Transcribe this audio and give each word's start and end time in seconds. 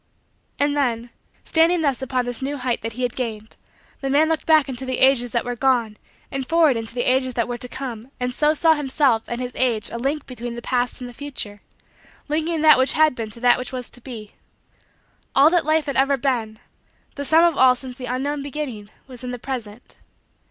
And 0.57 0.75
then, 0.75 1.11
standing 1.43 1.81
thus 1.81 2.01
upon 2.01 2.25
this 2.25 2.41
new 2.41 2.57
height 2.57 2.81
that 2.81 2.93
he 2.93 3.03
had 3.03 3.15
gained, 3.15 3.55
the 3.99 4.09
man 4.09 4.29
looked 4.29 4.47
back 4.47 4.67
into 4.67 4.83
the 4.83 4.97
ages 4.97 5.31
that 5.31 5.45
were 5.45 5.55
gone 5.55 5.95
and 6.31 6.43
forward 6.49 6.75
into 6.75 6.95
the 6.95 7.03
ages 7.03 7.35
that 7.35 7.47
were 7.47 7.59
to 7.59 7.67
come 7.67 8.05
and 8.19 8.33
so 8.33 8.55
saw 8.55 8.73
himself 8.73 9.25
and 9.27 9.39
his 9.39 9.51
age 9.53 9.91
a 9.91 9.99
link 9.99 10.25
between 10.25 10.55
the 10.55 10.61
past 10.63 11.01
and 11.01 11.07
the 11.07 11.13
future; 11.13 11.61
linking 12.27 12.61
that 12.63 12.79
which 12.79 12.93
had 12.93 13.13
been 13.13 13.29
to 13.29 13.39
that 13.41 13.59
which 13.59 13.71
was 13.71 13.91
to 13.91 14.01
be. 14.01 14.31
All 15.35 15.51
that 15.51 15.67
Life 15.67 15.85
had 15.85 15.97
ever 15.97 16.17
been 16.17 16.57
the 17.13 17.23
sum 17.23 17.45
of 17.45 17.55
all 17.55 17.75
since 17.75 17.95
the 17.99 18.05
unknown 18.07 18.41
beginning 18.41 18.89
was 19.05 19.23
in 19.23 19.29
the 19.29 19.37
present. 19.37 19.97